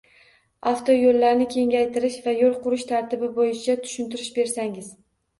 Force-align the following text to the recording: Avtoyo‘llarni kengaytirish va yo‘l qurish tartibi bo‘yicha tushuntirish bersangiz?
Avtoyo‘llarni 0.69 1.43
kengaytirish 1.55 2.17
va 2.27 2.33
yo‘l 2.39 2.55
qurish 2.63 2.85
tartibi 2.93 3.29
bo‘yicha 3.35 3.75
tushuntirish 3.83 4.33
bersangiz? 4.39 4.89